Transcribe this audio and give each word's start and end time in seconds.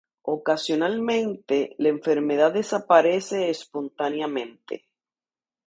Ocasionalmente, 0.23 1.75
la 1.77 1.89
enfermedad 1.89 2.51
desaparece 2.53 3.51
espontáneamente. 3.51 4.87